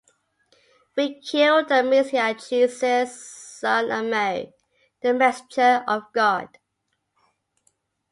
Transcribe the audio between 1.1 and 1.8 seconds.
killed